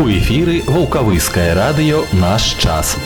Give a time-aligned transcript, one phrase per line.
[0.00, 2.96] У эфіры вулкавыскае радыё наш час.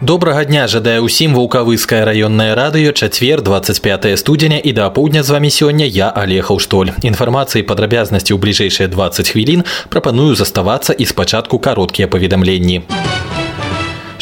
[0.00, 0.64] Добрага дня.
[0.64, 6.08] Жадае ўсім вулкавыскае раённае радыё чацвер 25 студзеня і да апоўдня з вамі сёння я
[6.08, 12.80] алехаў штоль інфармацыі падрабязнасці ў бліжэйшыя 20 хвілін прапаную заставацца і спачатку кароткія паведамленні.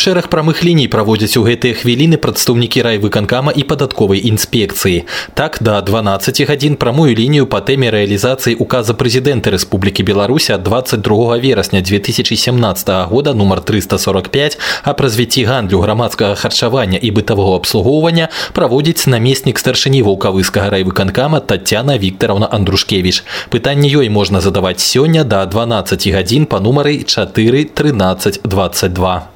[0.01, 5.09] Шэраг прамых ліній праводзяць у гэтыя хвіліны прадстаўнікі райвыканкама і падатковай інспекцыі.
[5.33, 11.41] Так да 12 гадзін прамую лінію па тэме рэалізацыі указа прэзідэнта Рэспублікі Беларусь ад 22
[11.41, 19.57] верасня 2017 года нумар 345 аб развіцці гандлю грамадскага харчавання і бытавого абслугоўвання праводзіць намеснік
[19.57, 23.25] старшыні вулкавыскага райвыканкама Татяна Віктараўна Андрушкевіч.
[23.49, 29.30] Пытанне ёй можна задаваць сёння да 12 гадзін па нумары 4 13 22.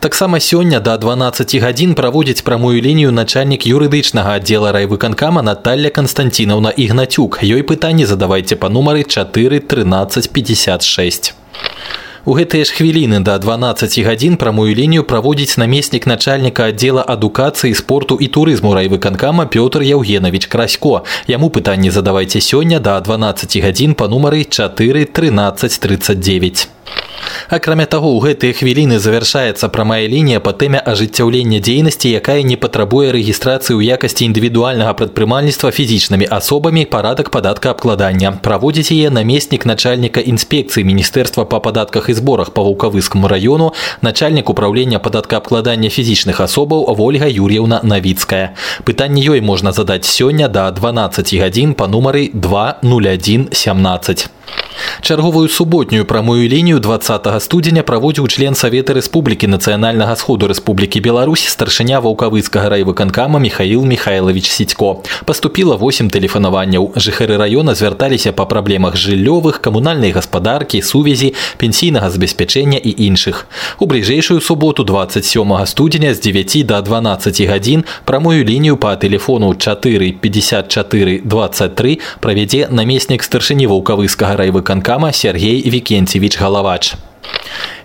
[0.00, 7.42] Таксама сёння да 12 гадзін праводзіць прамую лінію начальнік юрыдычнага аддзела райвыканкама Наталья Константинаўна Ігнацюк.
[7.42, 11.34] Ёй пытанні задавайце па нумары 4 13 56.
[12.24, 18.14] У гэтыя ж хвіліны да 12 гадзін прамую лінію праводзіць намеснік начальніка аддзела адукацыі спорту
[18.14, 21.02] і турызму райвыканкама Пётр Яўгенавіч Красько.
[21.26, 26.81] Яму пытанні задавайце сёння да 12 гадзін па нумары 4 13 39.
[27.52, 33.12] Акрамя таго, у гэтыя хвіліны завяршаецца прамая лінія па тэме ажыццяўлення дзейнасці, якая не патрабуе
[33.12, 38.32] рэгістрацыі ў якасці індывідуальнага прадпрымальніцтва фізічнымі асобамі парадак падатка абкладання.
[38.40, 44.96] Праводзіць яе намеснік начальніка інспекцыі міністэрства па падатках і зборах па вулкавыскаму раёну, начальнік управлення
[44.98, 48.56] падаткаабкладання фізічных асобаў Вольга Юр'еўна Навіцкая.
[48.88, 54.30] Пытанне ёй можна задаць сёння да 12 гадзін па нумары 201 17.
[55.00, 62.01] Чарговую суботнюю прамую лінію 20 студзеня праводзіў член Савета Рэспублікі нацыянальнага сходу Рэспублікі Беларусь старшыня
[62.01, 65.03] ваўкавыцкага райвыканкама Михаил Михайлович Сідько.
[65.25, 66.97] Паступіла 8 тэлефанаванняў.
[66.97, 73.45] Жыхары раёна звярталіся па праблемах жыллёвых, камунальнай гаспадаркі, сувязі, пенсійнага забеспячэння і іншых.
[73.77, 80.11] У бліжэйшую суботу 27 студзеня з 9 до 12 гадзін прамую лінію па тэлефону 4
[80.11, 86.94] 54 23 правядзе намеснік старшыні ваўкавыскага райвыканкама Сергей Викентьевич Kovač.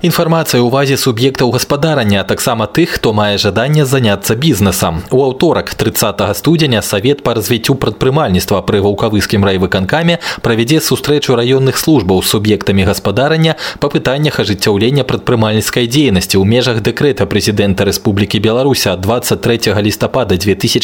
[0.02, 5.06] Інфармацыя ў увазе суб'ектаў гаспадарання, таксама тых, хто мае жаданне заняцца бізнесам.
[5.14, 12.18] У аўторак 30 студзеня савет па развіццю прадпрымальніцтва пры ваўкавыскім райвыканкаме правядзе сустрэчу раённых службаў
[12.18, 19.70] з суб'ектамі гаспадарання па пытаннях ажыццяўлення прадпрымальніцкай дзейнасці ў межах дэкрэта прэзідэнта Рэспублікі Беларуся 23
[19.86, 20.82] лістапада 2017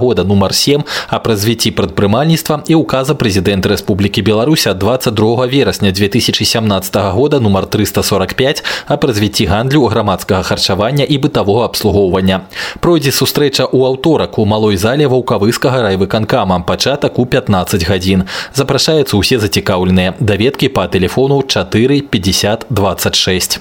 [0.00, 7.36] года нумар 7 аб развіцці прадпрымальніцтва і указа прэзідэнта Рэспублікі Беларуся 22 верасня 2017 года
[7.36, 12.40] нумар 345 аб развіцці гандлю грамадскага харчавання і бытавога абслугоўвання.
[12.82, 18.26] Пройдзе сустрэча ў аўторак у малой зале ваўкавыскага райвыканкама пачатак у 15 гадзін.
[18.54, 23.60] Запрашаюцца ўсе зацікаўленыя даведкі па тэлефону 4 50 26.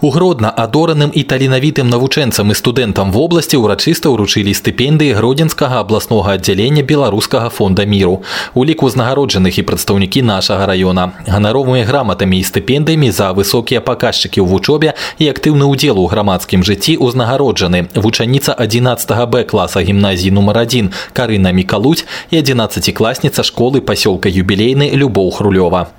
[0.00, 6.80] У гродна адораным і таленавітым навучэнцам і студэнтам вобласці ўрачыста ўручылі стыпендыі гродзенскага абласнога аддзялення
[6.80, 8.24] беларускага фонда міру.
[8.56, 11.12] У ліку узнагароджаных і прадстаўнікі нашага раёна.
[11.28, 16.96] Ганаровымі граматамі і стыпендыямі за высокія паказчыкі ў вучобе і актыўны ўдзел у грамадскім жыцці
[16.96, 17.92] ўзнагароджаны.
[17.92, 24.96] Вучаніца 11 Б класа гімназіі нумар 1 Карына Мікалуць і 11 класніца школы пасёлка юбілейны
[24.96, 25.92] Любоў Хрулёва.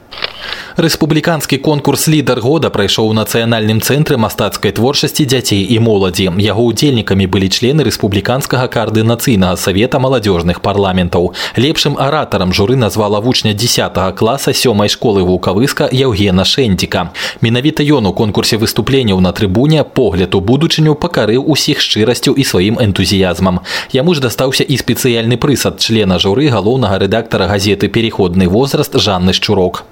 [0.76, 6.28] Рэспубліканскі конкурс лідар года прайшоў у нацыянальным цэнтры мастацкай творчасці дзяцей і моладзі.
[6.36, 11.32] Яго ўдзельнікамі былі члены рэспубліканскага каардынацыйнага савета маладзёжных парламентаў.
[11.56, 17.08] Лепшым аратарам журы назвала вучня 10 класа сёмай школы вулкавыска Яўгена Шэнціка.
[17.40, 22.76] Менавіта ён у конкурсе выступленняў на трыбуне погляд у будучыню пакарыў усіх шчырасцю і сваім
[22.84, 23.64] энтузіязмам.
[23.96, 29.32] Яму ж дастаўся і спецыяльны прыс ад члена журы галоўнага рэдактара газеты переходны возраст Жанны
[29.32, 29.86] Шчурок.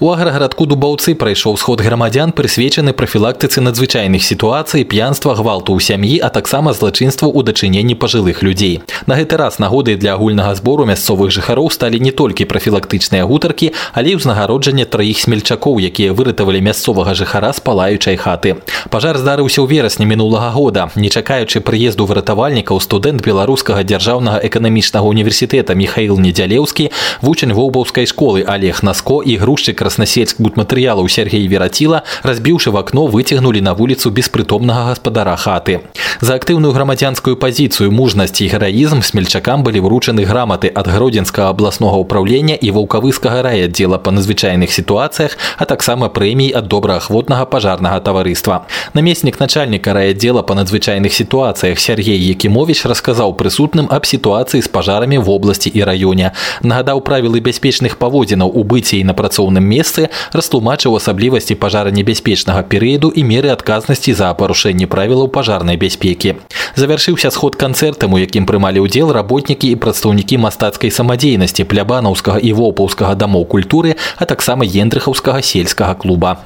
[0.00, 6.32] У аграгарадку дубаўцы прайшоў сход грамадзян прысвечаны прафілактыцы надзвычайных сітуацый п'янства гвалту ў сям'і а
[6.32, 8.80] таксама злачынству ў дачыненні пажылых людзей.
[9.06, 14.16] На гэты раз нагодай для агульнага збору мясцовых жыхароў сталі не толькі прафілактычныя гутаркі але
[14.16, 18.56] і ўзнагароджанне траіх смельчакоў якія выратавалі мясцовага жыхара з палаючай хаты.
[18.88, 20.88] Пажар здарыўся ў верасні мінулага года.
[20.96, 26.88] Не чакаючы прыезду выратавальнікаў студэнт беларускага дзяржаўнага эканамічнага універсітэта михаил недзялеўскі
[27.20, 33.07] вучань воўбаўскай школы олег наско і гру грузчик краснасельск будматэрыялаў Сергей вераціла разбіўшы в акно
[33.07, 35.81] выцягнулі на вуліцу беспрытомнага гаспадара хаты
[36.21, 42.55] за актыўную грамадзянскую пазіцыю мужнасць і гераізм смельчакам былі вручаны граматы ад гродзенскага абласнога ўправлення
[42.55, 49.93] і ваўкавыскага райаддзела па надзвычайных сітуацыях а таксама прэмій ад добраахвотнага пажарнага таварыства намеснік начальніка
[49.93, 55.83] райаддзела па надзвычайных сітуацыях Сергей Якімович расказаў прысутным аб сітуацыі з пажарамі в обласці і
[55.83, 56.31] раёне
[56.63, 59.13] нагадаў правілы бяспечных паводзінаў у быце і на
[59.49, 66.37] працоўным месцы растлумачыў асаблівасці пажаранебяспечнага перыяду і меры адказнасці за парушэнне правілаў пажарнай бяспекі
[66.77, 73.17] завяршыўся сход канцэртам у якім прымалі ўдзел работнікі і прадстаўнікі мастацкай самадзейнасці плябанаўскага і вопаўскага
[73.17, 76.37] дамоў культуры а таксама ендрыхаўскага сельскага клуба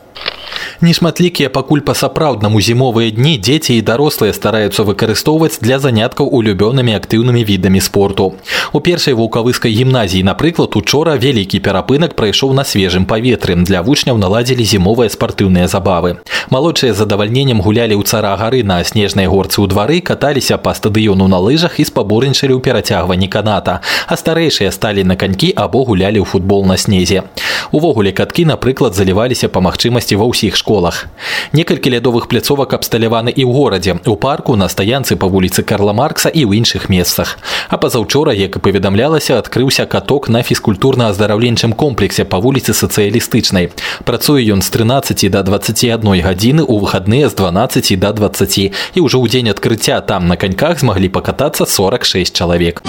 [0.81, 7.81] Нешматлікія пакуль па-сапраўднаму зімовыя дні дзеці і дарослыя стараюцца выкарыстоўваць для заняткаў улюбёнымі актыўнымі відамі
[7.81, 8.35] спорту.
[8.73, 13.55] У першай вулкавыскай гімназіі, напрыклад, учора вялікі перапынак прайшоў на свежым паветры.
[13.65, 16.19] Для вучняў наладзілі зімовыя спартыўныя забавы.
[16.51, 21.39] Малодшыя задавальненнем гулялі ў цара гары на снежнай горцы ў двары, каталіся па стадыёну на
[21.39, 26.67] лыжах і спаборнічалі ў перацягванні каната, а старэйшыя сталі на канькі або гулялі ў футбол
[26.67, 27.25] на снезе.
[27.72, 31.08] Увогуле каткі, напрыклад, заліваліся па магчымасці ва ўсіх школах.
[31.54, 36.30] Некалькі лядовых пляцовак абсталяваны і ў горадзе, у парку, на стаянцы па вуліцы Карла Маркса
[36.30, 37.38] і ў іншых месцах.
[37.70, 43.72] А пазаўчора, як і паведамлялася, адкрыўся каток на фізкультурна-аздараўленчым комплексе па вуліцы сацыялістычнай.
[44.06, 49.18] Працуе ён з 13 да 21 гадзіны у выхадныя з 12 да 20 і ўжо
[49.22, 52.82] ў дзень адкрыцця там на каньках змаглі пакатацца 46 чалавек.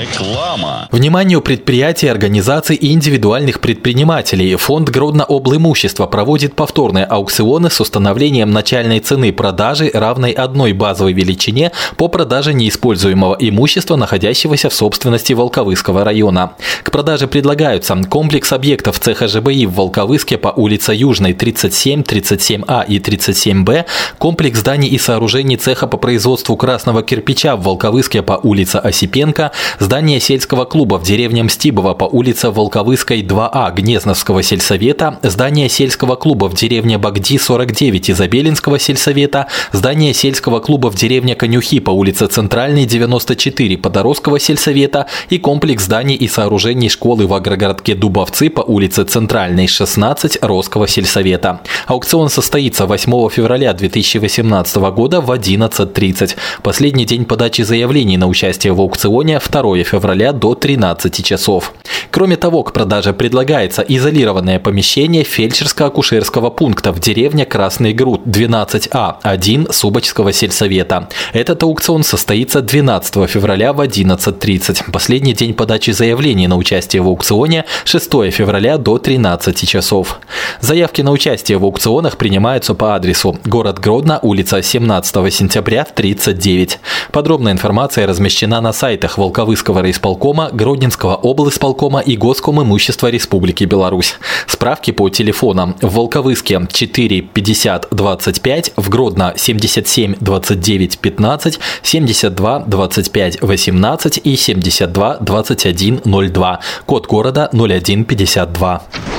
[0.00, 0.88] Реклама.
[0.92, 9.30] Вниманию предприятий, организаций и индивидуальных предпринимателей фонд Гродно-Облимущества проводит повторные аукционы с установлением начальной цены
[9.32, 16.52] продажи, равной одной базовой величине по продаже неиспользуемого имущества, находящегося в собственности Волковыского района.
[16.82, 22.98] К продаже предлагаются комплекс объектов цеха ЖБИ в Волковыске по улице Южной 37, 37А и
[22.98, 23.84] 37Б,
[24.16, 29.52] комплекс зданий и сооружений цеха по производству красного кирпича в Волковыске по улице Осипенко,
[29.90, 36.48] здание сельского клуба в деревне Мстибово по улице Волковыской 2А Гнезновского сельсовета, здание сельского клуба
[36.48, 42.86] в деревне Багди 49 Изобелинского сельсовета, здание сельского клуба в деревне Конюхи по улице Центральной
[42.86, 49.66] 94 Подорожского сельсовета и комплекс зданий и сооружений школы в агрогородке Дубовцы по улице Центральной
[49.66, 51.62] 16 Росского сельсовета.
[51.88, 56.36] Аукцион состоится 8 февраля 2018 года в 11.30.
[56.62, 61.72] Последний день подачи заявлений на участие в аукционе 2 февраля до 13 часов.
[62.10, 70.32] Кроме того, к продаже предлагается изолированное помещение фельдшерско-акушерского пункта в деревне Красный Груд 12А1 Субочского
[70.32, 71.08] сельсовета.
[71.32, 74.90] Этот аукцион состоится 12 февраля в 11.30.
[74.90, 80.18] Последний день подачи заявлений на участие в аукционе 6 февраля до 13 часов.
[80.60, 86.80] Заявки на участие в аукционах принимаются по адресу город Гродно, улица 17 сентября, 39.
[87.12, 94.14] Подробная информация размещена на сайтах Волковыского райисполкома, Гродненского облсполкома и Госком имущества Республики Беларусь.
[94.46, 103.42] Справки по телефонам в Волковыске 4 50 25, в Гродно 77 29 15, 72 25
[103.42, 106.00] 18 и 72 21
[106.32, 106.60] 02.
[106.86, 109.09] Код города 0152.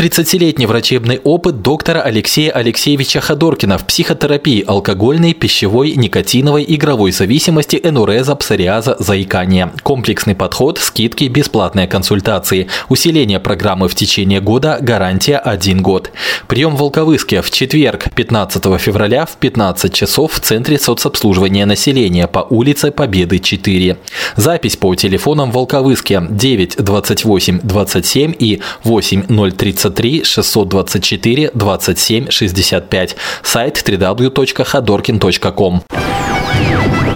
[0.00, 8.34] 30-летний врачебный опыт доктора Алексея Алексеевича Ходоркина в психотерапии алкогольной, пищевой, никотиновой, игровой зависимости, энуреза,
[8.34, 9.70] псориаза, заикания.
[9.82, 12.68] Комплексный подход, скидки, бесплатные консультации.
[12.88, 16.12] Усиление программы в течение года, гарантия 1 год.
[16.48, 22.38] Прием в Волковыске в четверг, 15 февраля в 15 часов в Центре соцобслуживания населения по
[22.38, 23.98] улице Победы 4.
[24.36, 33.16] Запись по телефонам Волковыске 9 28 27 и 8 030 93 624 27 65.
[33.42, 35.82] Сайт www.ходоркин.ком.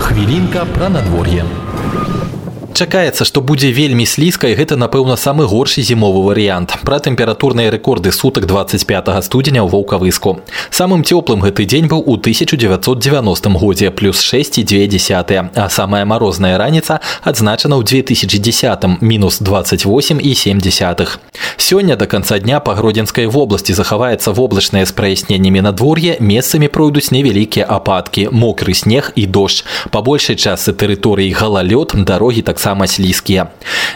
[0.00, 1.44] Хвилинка про надворье.
[2.79, 6.79] Чакаецца, што будзе вельмі слізка і гэта, напэўна, самы горшы зімовы варыянт.
[6.87, 10.39] Пра тэмпературныя рэкорды сутак 25 студзеня ў ваўкавыску.
[10.71, 17.75] Самым цёплым гэты дзень быў у 1990 годзе плюс 6,2, а самая марозная раніца адзначана
[17.75, 20.63] ў 2010 мінус 28 і 7.
[21.57, 27.67] Сёння да канца дня па гродзенскай вобласці захаваецца воблачнае з праясненнямі надвор'е, месцамі пройдуць невялікія
[27.67, 29.67] ападкі, мокры снег і дождж.
[29.91, 33.49] Па большай часы тэрыторыі галалёд, дарогі таксама таксама слізкія.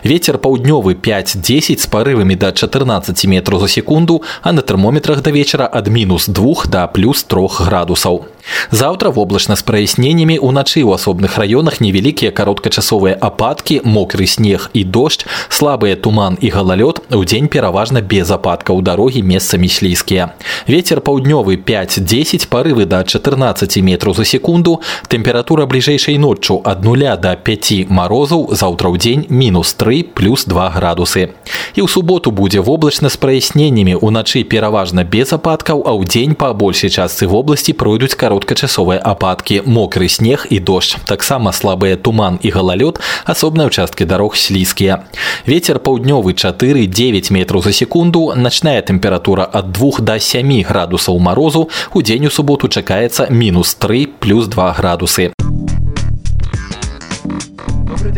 [0.03, 5.69] Вецер паўднёвы 5-10 з парывамі да 14 метраў за секунду, а на тэрмометрах да вечара
[5.71, 8.25] ад мінус 2 да плюс 3 градусаў.
[8.71, 15.25] Завтра воблачна з праясненнямі уначы ў асобных раёнах невялікія кароткачасовыя ападкі, мокры снег і дождж,
[15.49, 20.33] слабыя туман і галалёд, удзень пераважна без ападкаў дарогі месцамі слізкія.
[20.67, 27.35] Вецер паўднёвы 5-10 парывы да 14 метраў за секунду, тэмпература бліжэйшай ноччу ад 0 до
[27.35, 31.29] 5 марозаў, заўтра ў дзень мінус 3 плюс 2 градусы.
[31.75, 36.53] І ў суботу будзе воблачна з праясненнямі уначы пераважна без ападкаў, а ў дзень па
[36.53, 42.49] большай частцы вобласці пройдуць кароткачасовыя кароткачасовыя ападкі мокры снег і дождж таксама слабыя туман і
[42.49, 45.03] галалёд асобныя участкі дарог слізкія
[45.45, 52.01] ветер паўднёвы 4-9 метраў за секунду начная тэмпература ад 2 до 7 градусаў марозу у
[52.01, 55.36] дзень у суботу чакаецца мінус 3 плюс 2 градусы Добрый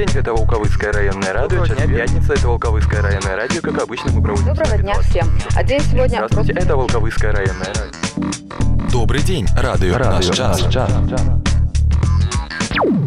[0.06, 1.64] день, это Волковыцкое районное радио.
[1.66, 3.60] Сейчас пятница, это Волковыцкое районное радио.
[3.60, 4.46] Как обычно, мы проводим...
[4.46, 5.26] Доброго дня всем.
[5.54, 6.26] А день сегодня...
[6.26, 8.90] Здравствуйте, это Волковыцкое районное радио.
[8.90, 10.62] Добрый день, радыё наш час.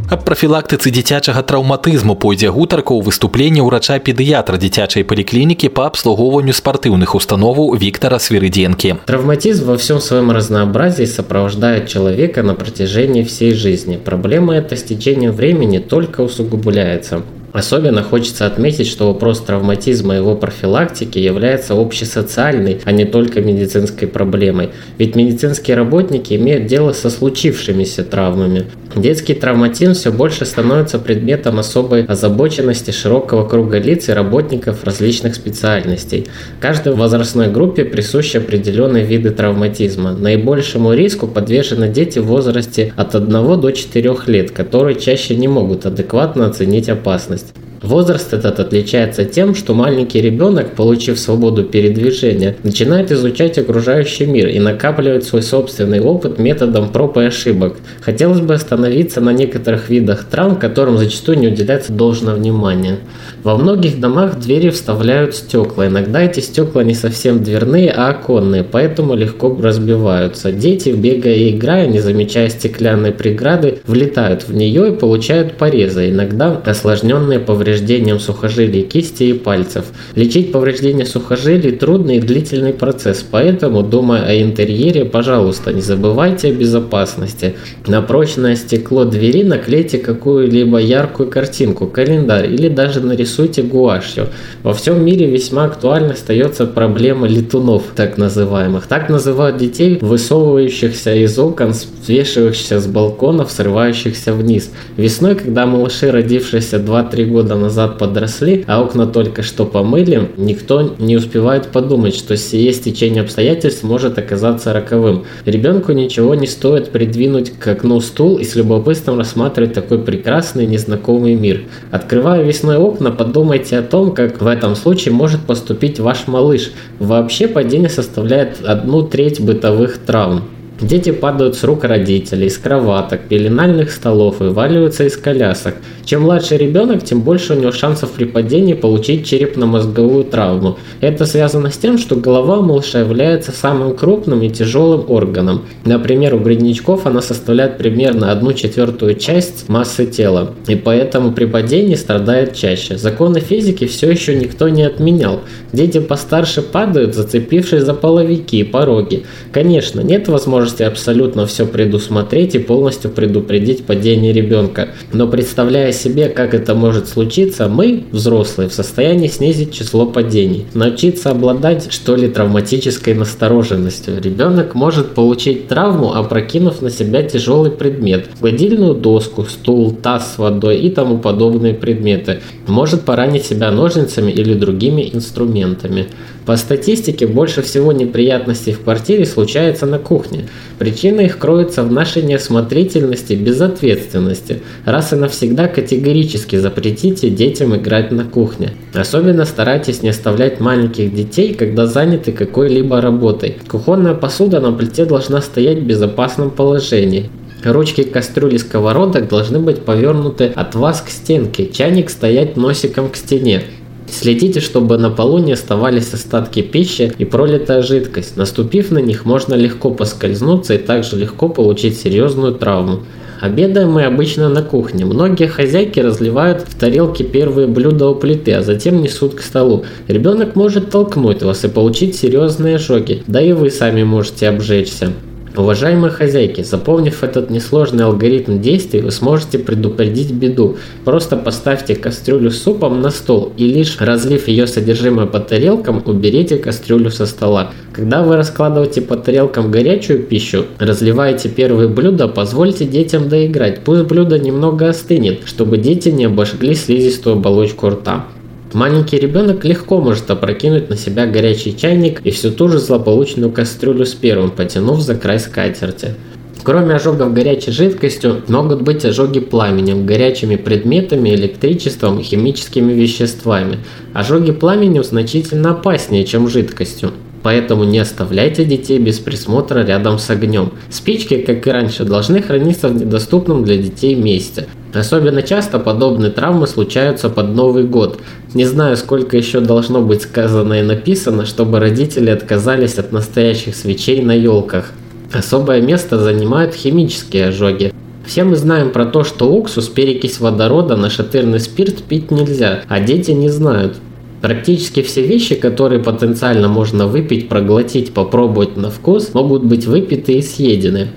[0.08, 7.12] Аб прафілактыцы дзіцячага траўматызму пойдзе гутарка ў выступленні ўрача педыятра дзіцячай паліклінікі па абслугоўванню спартыўных
[7.18, 8.96] установаў Виктора Свириденки.
[9.04, 14.00] Травматизм во всем своем разнообразии сопровождает человека на протяжении всей жизни.
[14.02, 17.22] Проблема эта с течением времени только усугубляется.
[17.53, 24.07] Особенно хочется отметить, что вопрос травматизма и его профилактики является общесоциальной, а не только медицинской
[24.07, 24.71] проблемой.
[24.97, 28.65] Ведь медицинские работники имеют дело со случившимися травмами.
[28.95, 36.27] Детский травматизм все больше становится предметом особой озабоченности широкого круга лиц и работников различных специальностей.
[36.59, 40.11] Каждой возрастной группе присущи определенные виды травматизма.
[40.11, 45.87] Наибольшему риску подвержены дети в возрасте от 1 до 4 лет, которые чаще не могут
[45.87, 47.42] адекватно оценить опасность.
[47.83, 54.57] Возраст этот отличается тем, что маленький ребенок, получив свободу передвижения, начинает изучать окружающий мир и
[54.57, 57.75] накапливать свой собственный опыт методом проб и ошибок.
[57.99, 62.99] Хотелось бы остановиться на некоторых видах травм, которым зачастую не уделяется должное внимание.
[63.43, 65.87] Во многих домах двери вставляют стекла.
[65.87, 70.53] Иногда эти стекла не совсем дверные, а оконные, поэтому легко разбиваются.
[70.53, 76.61] Дети, бегая и играя, не замечая стеклянной преграды, влетают в нее и получают порезы, иногда
[76.63, 79.85] осложненные повреждения повреждением сухожилий кисти и пальцев.
[80.15, 86.53] Лечить повреждения сухожилий трудный и длительный процесс, поэтому, думая о интерьере, пожалуйста, не забывайте о
[86.53, 87.55] безопасности.
[87.87, 94.27] На прочное стекло двери наклейте какую-либо яркую картинку, календарь или даже нарисуйте гуашью.
[94.61, 98.85] Во всем мире весьма актуальной остается проблема летунов, так называемых.
[98.85, 104.69] Так называют детей, высовывающихся из окон, свешивающихся с балконов, срывающихся вниз.
[104.95, 111.15] Весной, когда малыши, родившиеся 2-3 года назад подросли, а окна только что помыли, никто не
[111.15, 115.25] успевает подумать, что сие стечение обстоятельств может оказаться роковым.
[115.45, 121.35] Ребенку ничего не стоит придвинуть к окну стул и с любопытством рассматривать такой прекрасный незнакомый
[121.35, 121.63] мир.
[121.91, 126.71] Открывая весной окна, подумайте о том, как в этом случае может поступить ваш малыш.
[126.99, 130.43] Вообще падение составляет одну треть бытовых травм.
[130.83, 135.75] Дети падают с рук родителей, с кроваток, пеленальных столов и валиваются из колясок.
[136.03, 140.77] Чем младше ребенок, тем больше у него шансов при падении получить черепно-мозговую травму.
[140.99, 145.61] Это связано с тем, что голова малыша является самым крупным и тяжелым органом.
[145.85, 151.95] Например, у бреднячков она составляет примерно одну четвертую часть массы тела, и поэтому при падении
[151.95, 152.97] страдает чаще.
[152.97, 155.39] Законы физики все еще никто не отменял.
[155.71, 159.23] Дети постарше падают, зацепившись за половики и пороги.
[159.53, 164.89] Конечно, нет возможности можете абсолютно все предусмотреть и полностью предупредить падение ребенка.
[165.11, 170.65] Но представляя себе, как это может случиться, мы, взрослые, в состоянии снизить число падений.
[170.73, 174.19] Научиться обладать, что ли, травматической настороженностью.
[174.19, 178.29] Ребенок может получить травму, опрокинув на себя тяжелый предмет.
[178.41, 182.39] Гладильную доску, стул, таз с водой и тому подобные предметы.
[182.65, 186.07] Может поранить себя ножницами или другими инструментами.
[186.45, 190.49] По статистике, больше всего неприятностей в квартире случается на кухне.
[190.79, 194.61] Причина их кроется в нашей неосмотрительности, безответственности.
[194.85, 198.73] Раз и навсегда категорически запретите детям играть на кухне.
[198.93, 203.57] Особенно старайтесь не оставлять маленьких детей, когда заняты какой-либо работой.
[203.67, 207.29] Кухонная посуда на плите должна стоять в безопасном положении.
[207.63, 213.63] Ручки кастрюли сковородок должны быть повернуты от вас к стенке, чайник стоять носиком к стене.
[214.09, 218.37] Следите, чтобы на полу не оставались остатки пищи и пролитая жидкость.
[218.37, 222.99] Наступив на них, можно легко поскользнуться и также легко получить серьезную травму.
[223.41, 225.03] Обедаем мы обычно на кухне.
[225.03, 229.83] Многие хозяйки разливают в тарелки первые блюда у плиты, а затем несут к столу.
[230.07, 235.11] Ребенок может толкнуть вас и получить серьезные ожоги, да и вы сами можете обжечься.
[235.55, 240.77] Уважаемые хозяйки, запомнив этот несложный алгоритм действий, вы сможете предупредить беду.
[241.05, 246.57] Просто поставьте кастрюлю с супом на стол и лишь разлив ее содержимое по тарелкам, уберите
[246.57, 247.71] кастрюлю со стола.
[247.91, 253.83] Когда вы раскладываете по тарелкам горячую пищу, разливаете первые блюда, позвольте детям доиграть.
[253.83, 258.25] Пусть блюдо немного остынет, чтобы дети не обожгли слизистую оболочку рта.
[258.73, 264.05] Маленький ребенок легко может опрокинуть на себя горячий чайник и всю ту же злополучную кастрюлю
[264.05, 266.15] с первым, потянув за край скатерти.
[266.63, 273.79] Кроме ожогов горячей жидкостью, могут быть ожоги пламенем, горячими предметами, электричеством химическими веществами.
[274.13, 277.11] Ожоги пламенем значительно опаснее, чем жидкостью.
[277.43, 280.71] Поэтому не оставляйте детей без присмотра рядом с огнем.
[280.89, 284.67] Спички, как и раньше, должны храниться в недоступном для детей месте.
[284.93, 288.19] Особенно часто подобные травмы случаются под Новый год.
[288.53, 294.21] Не знаю, сколько еще должно быть сказано и написано, чтобы родители отказались от настоящих свечей
[294.21, 294.91] на елках.
[295.31, 297.91] Особое место занимают химические ожоги.
[298.23, 303.31] Все мы знаем про то, что уксус, перекись водорода, нашатырный спирт пить нельзя, а дети
[303.31, 303.97] не знают.
[304.41, 310.41] Практически все вещи, которые потенциально можно выпить, проглотить, попробовать на вкус, могут быть выпиты и
[310.41, 311.07] съедены.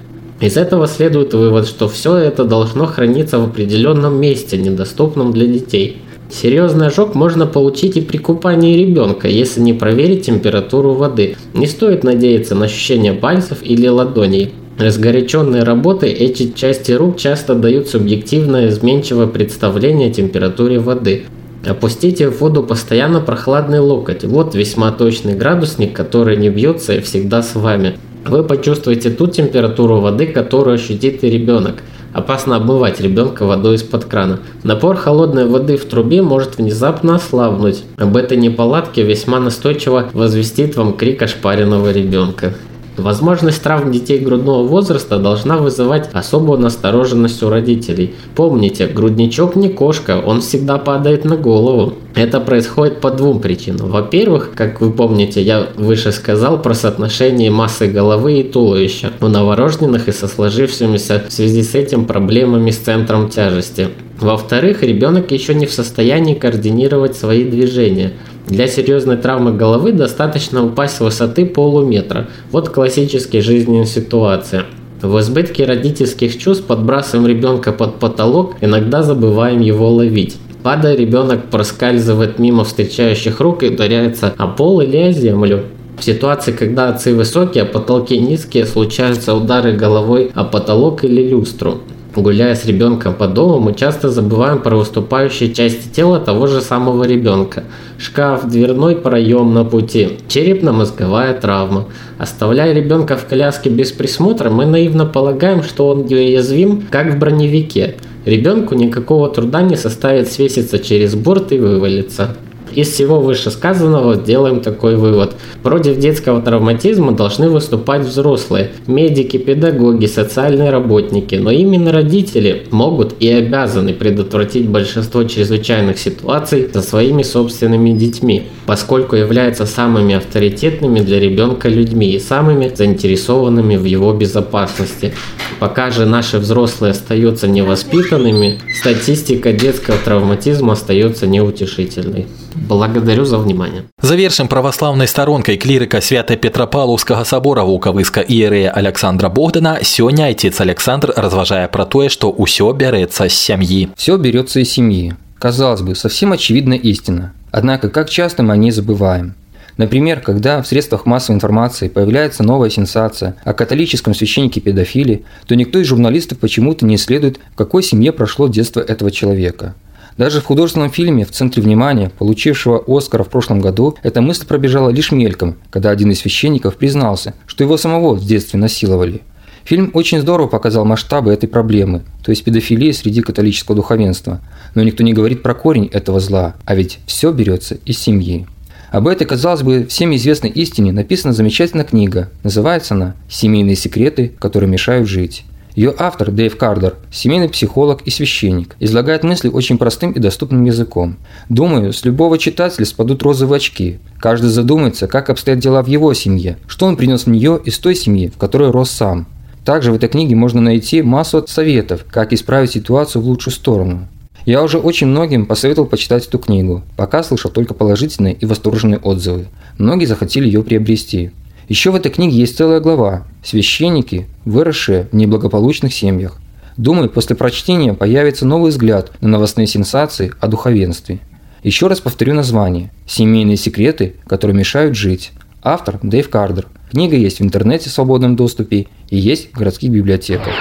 [0.41, 6.03] Из этого следует вывод, что все это должно храниться в определенном месте, недоступном для детей.
[6.31, 11.37] Серьезный ожог можно получить и при купании ребенка, если не проверить температуру воды.
[11.55, 14.53] Не стоит надеяться на ощущение пальцев или ладоней.
[14.79, 21.25] Разгоряченные работы эти части рук часто дают субъективное изменчивое представление о температуре воды.
[21.67, 24.25] Опустите в воду постоянно прохладный локоть.
[24.25, 27.97] Вот весьма точный градусник, который не бьется и всегда с вами.
[28.29, 31.77] Вы почувствуете ту температуру воды, которую ощутит и ребенок.
[32.13, 34.41] Опасно обмывать ребенка водой из-под крана.
[34.65, 37.85] Напор холодной воды в трубе может внезапно ослабнуть.
[37.99, 42.55] Об этой неполадке весьма настойчиво возвестит вам крик ошпаренного ребенка.
[42.97, 48.15] Возможность травм детей грудного возраста должна вызывать особую настороженность у родителей.
[48.35, 51.95] Помните, грудничок не кошка, он всегда падает на голову.
[52.15, 53.91] Это происходит по двум причинам.
[53.91, 60.09] Во-первых, как вы помните, я выше сказал про соотношение массы головы и туловища у новорожденных
[60.09, 63.89] и со сложившимися в связи с этим проблемами с центром тяжести.
[64.21, 68.13] Во-вторых, ребенок еще не в состоянии координировать свои движения.
[68.47, 72.29] Для серьезной травмы головы достаточно упасть с высоты полуметра.
[72.51, 74.65] Вот классическая жизненная ситуация.
[75.03, 80.37] В избытке родительских чувств подбрасываем ребенка под потолок, иногда забываем его ловить.
[80.63, 85.65] Падая, ребенок проскальзывает мимо встречающих рук и ударяется о пол или о землю.
[85.99, 91.81] В ситуации, когда отцы высокие, а потолки низкие, случаются удары головой о потолок или люстру.
[92.17, 97.05] Гуляя с ребенком по дому, мы часто забываем про выступающие части тела того же самого
[97.05, 97.65] ребенка.
[97.99, 101.89] Шкаф, дверной проем на пути, черепно-мозговая травма.
[102.17, 107.97] Оставляя ребенка в коляске без присмотра, мы наивно полагаем, что он неуязвим, как в броневике.
[108.25, 112.35] Ребенку никакого труда не составит свеситься через борт и вывалиться.
[112.77, 115.35] Из всего вышесказанного делаем такой вывод.
[115.63, 123.31] Против детского травматизма должны выступать взрослые, медики, педагоги, социальные работники, но именно родители могут и
[123.31, 131.71] обязаны предотвратить большинство чрезвычайных ситуаций со своими собственными детьми, поскольку являются самыми авторитетными для ребенка
[131.71, 135.15] людьми и самыми заинтересованными в его безопасности.
[135.61, 142.27] Пока же наши взрослые остаются невоспитанными, статистика детского травматизма остается неутешительной.
[142.66, 143.84] Благодарю за внимание.
[144.02, 151.68] Завершым праваслаўнай старонкай клірыка свята петрапалаўскага сабора вулкавыска іерэя Александра Богдана сёння айцец Александр разважае
[151.68, 153.90] пра тое, што ўсё бярэцца з сям'і.
[153.96, 155.14] Все берется из семьи.
[155.40, 157.34] Казалось бы, совсем очевидная истина.
[157.52, 159.36] Однако, как часто мы о ней забываем?
[159.78, 165.80] Например, когда в средствах массовой информации появляется новая сенсация о католическом священнике педофиле, то никто
[165.80, 169.84] из журналистов почему-то не исследует, в какой семье прошло детство этого человека –
[170.17, 174.89] даже в художественном фильме «В центре внимания», получившего Оскара в прошлом году, эта мысль пробежала
[174.89, 179.23] лишь мельком, когда один из священников признался, что его самого в детстве насиловали.
[179.65, 184.41] Фильм очень здорово показал масштабы этой проблемы, то есть педофилии среди католического духовенства.
[184.75, 188.47] Но никто не говорит про корень этого зла, а ведь все берется из семьи.
[188.93, 192.31] Об этой, казалось бы, всем известной истине написана замечательная книга.
[192.45, 195.45] Называется она «Семейные секреты, которые мешают жить».
[195.77, 201.19] Ее автор Дэйв Кардер, семейный психолог и священник, излагает мысли очень простым и доступным языком.
[201.51, 203.99] Думаю, с любого читателя спадут розовые очки.
[204.19, 207.95] Каждый задумается, как обстоят дела в его семье, что он принес в нее из той
[207.95, 209.27] семьи, в которой рос сам.
[209.67, 214.09] Также в этой книге можно найти массу советов, как исправить ситуацию в лучшую сторону.
[214.47, 219.49] Я уже очень многим посоветовал почитать эту книгу, пока слышал только положительные и восторженные отзывы.
[219.77, 221.33] Многие захотели ее приобрести.
[221.68, 226.38] Еще в этой книге есть целая глава «Священники, выросшие в неблагополучных семьях».
[226.78, 231.20] Думаю, после прочтения появится новый взгляд на новостные сенсации о духовенстве.
[231.64, 235.32] Еще раз повторю название «Семейные секреты, которые мешают жить».
[235.64, 236.68] Автор Дэйв Кардер.
[236.90, 240.54] Книга есть в интернете в свободном доступе и есть в городских библиотеках.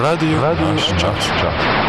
[0.00, 1.88] Радио, радио наш час.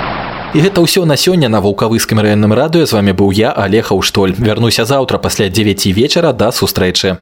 [0.54, 4.34] І гэта ўсё на сёння на вулкавыскім раённым радыё з вами быў я алег Аўштоль
[4.34, 7.18] вярнуся заўтра пасля 9 вечара да сустрэчы